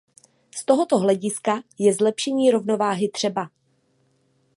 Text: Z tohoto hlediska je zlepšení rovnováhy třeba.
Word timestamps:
Z 0.55 0.65
tohoto 0.65 0.97
hlediska 0.97 1.61
je 1.79 1.93
zlepšení 1.93 2.51
rovnováhy 2.51 3.09
třeba. 3.09 3.49